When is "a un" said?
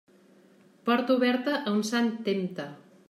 1.59-1.85